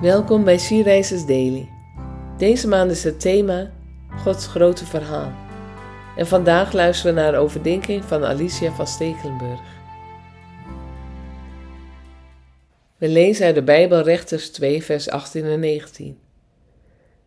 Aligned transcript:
Welkom 0.00 0.44
bij 0.44 0.58
Sierreizers 0.58 1.26
Daily. 1.26 1.68
Deze 2.38 2.68
maand 2.68 2.90
is 2.90 3.04
het 3.04 3.20
thema 3.20 3.72
Gods 4.10 4.46
grote 4.46 4.86
verhaal. 4.86 5.32
En 6.16 6.26
vandaag 6.26 6.72
luisteren 6.72 7.14
we 7.14 7.20
naar 7.20 7.32
de 7.32 7.38
overdenking 7.38 8.04
van 8.04 8.24
Alicia 8.24 8.72
van 8.72 8.86
Stekelenburg. 8.86 9.60
We 12.96 13.08
lezen 13.08 13.46
uit 13.46 13.54
de 13.54 13.62
Bijbel 13.62 14.00
Rechters 14.02 14.50
2, 14.50 14.82
vers 14.82 15.10
18 15.10 15.44
en 15.44 15.60
19. 15.60 16.18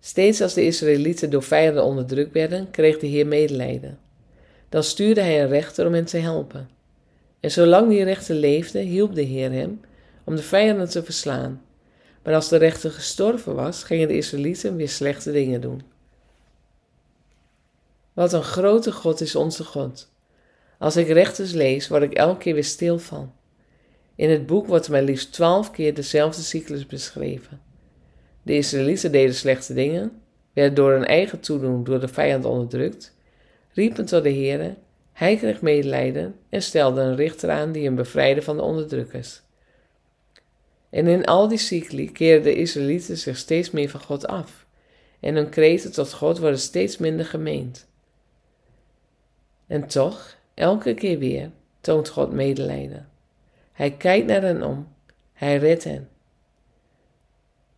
Steeds 0.00 0.40
als 0.40 0.54
de 0.54 0.64
Israëlieten 0.64 1.30
door 1.30 1.42
vijanden 1.42 1.84
onderdrukt 1.84 2.32
werden, 2.32 2.70
kreeg 2.70 2.98
de 2.98 3.06
Heer 3.06 3.26
medelijden. 3.26 3.98
Dan 4.68 4.82
stuurde 4.82 5.20
hij 5.20 5.42
een 5.42 5.48
rechter 5.48 5.86
om 5.86 5.94
hen 5.94 6.04
te 6.04 6.18
helpen. 6.18 6.68
En 7.40 7.50
zolang 7.50 7.88
die 7.88 8.04
rechter 8.04 8.34
leefde, 8.34 8.78
hielp 8.78 9.14
de 9.14 9.22
Heer 9.22 9.52
hem 9.52 9.80
om 10.24 10.36
de 10.36 10.42
vijanden 10.42 10.88
te 10.88 11.04
verslaan. 11.04 11.60
Maar 12.26 12.34
als 12.34 12.48
de 12.48 12.56
rechter 12.56 12.90
gestorven 12.90 13.54
was, 13.54 13.82
gingen 13.82 14.08
de 14.08 14.16
Israëlieten 14.16 14.76
weer 14.76 14.88
slechte 14.88 15.32
dingen 15.32 15.60
doen. 15.60 15.82
Wat 18.12 18.32
een 18.32 18.42
grote 18.42 18.92
God 18.92 19.20
is 19.20 19.36
onze 19.36 19.64
God. 19.64 20.12
Als 20.78 20.96
ik 20.96 21.08
rechters 21.08 21.52
lees, 21.52 21.88
word 21.88 22.02
ik 22.02 22.12
elke 22.12 22.38
keer 22.38 22.54
weer 22.54 22.64
stil 22.64 22.98
van. 22.98 23.32
In 24.14 24.30
het 24.30 24.46
boek 24.46 24.66
wordt 24.66 24.88
maar 24.88 25.02
liefst 25.02 25.32
twaalf 25.32 25.70
keer 25.70 25.94
dezelfde 25.94 26.42
cyclus 26.42 26.86
beschreven. 26.86 27.60
De 28.42 28.56
Israëlieten 28.56 29.12
deden 29.12 29.34
slechte 29.34 29.74
dingen, 29.74 30.22
werden 30.52 30.74
door 30.74 30.92
hun 30.92 31.04
eigen 31.04 31.40
toedoen 31.40 31.84
door 31.84 32.00
de 32.00 32.08
vijand 32.08 32.44
onderdrukt, 32.44 33.14
riepen 33.72 34.04
tot 34.04 34.22
de 34.22 34.32
Heere, 34.32 34.74
hij 35.12 35.36
kreeg 35.36 35.60
medelijden 35.60 36.34
en 36.48 36.62
stelde 36.62 37.00
een 37.00 37.16
richter 37.16 37.50
aan 37.50 37.72
die 37.72 37.84
hem 37.84 37.94
bevrijdde 37.94 38.42
van 38.42 38.56
de 38.56 38.62
onderdrukkers. 38.62 39.42
En 40.96 41.06
in 41.06 41.24
al 41.24 41.48
die 41.48 41.58
cycli 41.58 42.12
keren 42.12 42.42
de 42.42 42.54
Israëlieten 42.54 43.16
zich 43.16 43.36
steeds 43.36 43.70
meer 43.70 43.88
van 43.90 44.00
God 44.00 44.26
af. 44.26 44.66
En 45.20 45.34
hun 45.34 45.48
kreten 45.48 45.92
tot 45.92 46.12
God 46.12 46.38
worden 46.38 46.58
steeds 46.58 46.98
minder 46.98 47.26
gemeend. 47.26 47.86
En 49.66 49.86
toch, 49.86 50.36
elke 50.54 50.94
keer 50.94 51.18
weer, 51.18 51.50
toont 51.80 52.08
God 52.08 52.32
medelijden. 52.32 53.08
Hij 53.72 53.90
kijkt 53.90 54.26
naar 54.26 54.42
hen 54.42 54.62
om. 54.62 54.88
Hij 55.32 55.58
redt 55.58 55.84
hen. 55.84 56.08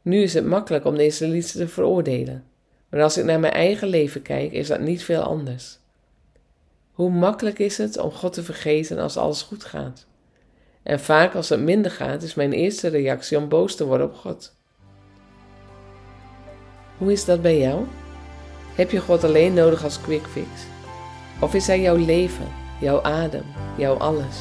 Nu 0.02 0.22
is 0.22 0.34
het 0.34 0.46
makkelijk 0.46 0.84
om 0.84 0.96
de 0.96 1.04
Israëlieten 1.04 1.58
te 1.58 1.68
veroordelen. 1.68 2.44
Maar 2.88 3.02
als 3.02 3.16
ik 3.16 3.24
naar 3.24 3.40
mijn 3.40 3.52
eigen 3.52 3.88
leven 3.88 4.22
kijk, 4.22 4.52
is 4.52 4.66
dat 4.66 4.80
niet 4.80 5.04
veel 5.04 5.22
anders. 5.22 5.78
Hoe 6.92 7.10
makkelijk 7.10 7.58
is 7.58 7.78
het 7.78 7.98
om 7.98 8.10
God 8.10 8.32
te 8.32 8.42
vergeten 8.42 8.98
als 8.98 9.16
alles 9.16 9.42
goed 9.42 9.64
gaat? 9.64 10.06
En 10.88 11.00
vaak 11.00 11.34
als 11.34 11.48
het 11.48 11.60
minder 11.60 11.90
gaat, 11.90 12.22
is 12.22 12.34
mijn 12.34 12.52
eerste 12.52 12.88
reactie 12.88 13.38
om 13.38 13.48
boos 13.48 13.74
te 13.74 13.86
worden 13.86 14.06
op 14.06 14.14
God. 14.14 14.52
Hoe 16.98 17.12
is 17.12 17.24
dat 17.24 17.42
bij 17.42 17.58
jou? 17.58 17.84
Heb 18.74 18.90
je 18.90 19.00
God 19.00 19.24
alleen 19.24 19.54
nodig 19.54 19.84
als 19.84 20.00
quick 20.00 20.26
fix? 20.26 20.48
Of 21.40 21.54
is 21.54 21.66
Hij 21.66 21.80
jouw 21.80 21.96
leven, 21.96 22.46
jouw 22.80 23.02
adem, 23.02 23.44
jouw 23.76 23.94
alles? 23.94 24.36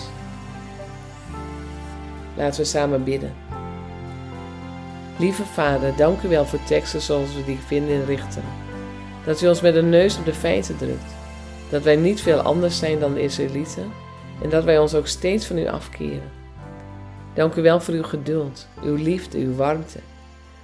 Laten 2.35 2.59
we 2.59 2.65
samen 2.65 3.03
bidden. 3.03 3.33
Lieve 5.19 5.45
Vader, 5.45 5.95
dank 5.95 6.21
u 6.21 6.27
wel 6.27 6.45
voor 6.45 6.63
teksten 6.63 7.01
zoals 7.01 7.35
we 7.35 7.45
die 7.45 7.59
vinden 7.59 7.95
in 7.95 8.05
Richteren. 8.05 8.49
Dat 9.25 9.41
u 9.41 9.47
ons 9.47 9.61
met 9.61 9.73
de 9.73 9.83
neus 9.83 10.17
op 10.17 10.25
de 10.25 10.33
feiten 10.33 10.77
drukt. 10.77 11.15
Dat 11.69 11.83
wij 11.83 11.95
niet 11.95 12.21
veel 12.21 12.39
anders 12.39 12.77
zijn 12.77 12.99
dan 12.99 13.13
de 13.13 13.21
Israëlieten 13.21 13.91
en 14.41 14.49
dat 14.49 14.63
wij 14.63 14.79
ons 14.79 14.95
ook 14.95 15.07
steeds 15.07 15.45
van 15.45 15.57
u 15.57 15.67
afkeren. 15.67 16.36
Dank 17.37 17.55
u 17.55 17.61
wel 17.61 17.79
voor 17.79 17.93
uw 17.93 18.03
geduld, 18.03 18.67
uw 18.83 18.95
liefde, 18.95 19.37
uw 19.37 19.55
warmte. 19.55 19.99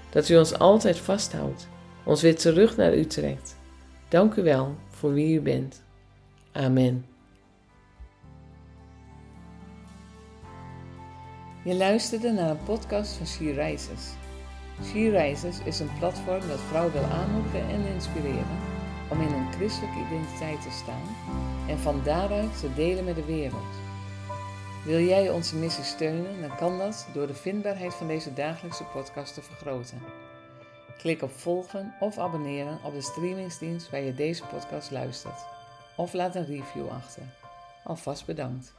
Dat 0.10 0.30
u 0.30 0.38
ons 0.38 0.60
altijd 0.60 0.98
vasthoudt, 0.98 1.68
ons 2.04 2.22
weer 2.22 2.36
terug 2.36 2.78
naar 2.78 2.96
u 2.96 3.06
trekt. 3.06 3.56
Dank 4.08 4.36
u 4.36 4.44
wel 4.44 4.76
voor 4.90 5.14
wie 5.14 5.36
u 5.36 5.42
bent. 5.42 5.84
Amen. 6.52 7.06
Je 11.64 11.76
luisterde 11.76 12.32
naar 12.32 12.50
een 12.50 12.64
podcast 12.64 13.14
van 13.14 13.28
She 13.28 13.52
Rises. 13.52 14.14
She 14.84 15.10
Rises 15.10 15.60
is 15.66 15.80
een 15.80 15.98
platform 16.00 16.48
dat 16.48 16.60
vrouwen 16.60 16.94
wil 16.94 17.04
aanmoedigen 17.04 17.70
en 17.70 17.94
inspireren 17.94 18.60
om 19.10 19.22
in 19.22 19.34
een 19.34 19.52
christelijke 19.52 20.00
identiteit 20.08 20.62
te 20.62 20.72
staan 20.72 21.16
en 21.68 21.80
van 21.80 22.02
daaruit 22.04 22.60
te 22.60 22.74
delen 22.76 23.04
met 23.04 23.16
de 23.16 23.26
wereld. 23.26 23.93
Wil 24.86 25.00
jij 25.00 25.30
onze 25.30 25.56
missie 25.56 25.84
steunen, 25.84 26.42
dan 26.42 26.56
kan 26.56 26.78
dat 26.78 27.08
door 27.14 27.28
de 27.28 27.34
vindbaarheid 27.34 27.94
van 27.94 28.08
deze 28.08 28.34
dagelijkse 28.34 28.84
podcast 28.84 29.34
te 29.34 29.42
vergroten. 29.42 30.02
Klik 30.98 31.22
op 31.22 31.32
volgen 31.32 31.96
of 32.00 32.18
abonneren 32.18 32.80
op 32.84 32.94
de 32.94 33.02
streamingsdienst 33.02 33.90
waar 33.90 34.02
je 34.02 34.14
deze 34.14 34.44
podcast 34.44 34.92
luistert. 34.92 35.46
Of 35.96 36.14
laat 36.14 36.36
een 36.36 36.46
review 36.46 36.90
achter. 36.90 37.24
Alvast 37.84 38.26
bedankt. 38.26 38.74